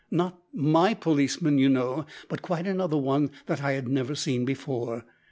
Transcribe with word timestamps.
Not 0.09 0.41
my 0.51 0.95
policeman, 0.95 1.59
you 1.59 1.69
know, 1.69 2.07
but 2.27 2.41
quite 2.41 2.65
another 2.65 2.97
one 2.97 3.29
that 3.45 3.61
I 3.63 3.73
had 3.73 3.87
never 3.87 4.15
seen 4.15 4.45
before! 4.45 5.05